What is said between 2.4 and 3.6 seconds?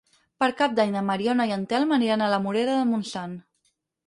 Morera de Montsant.